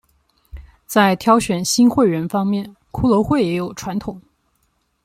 [0.87, 4.19] 在挑选新会员方面骷髅会也有传统。